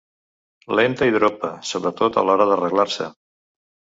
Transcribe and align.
Lenta 0.79 1.07
i 1.09 1.13
dropa, 1.15 1.51
sobretot 1.73 2.17
a 2.17 2.23
l'hora 2.29 2.47
d'arreglar-se. 2.53 3.11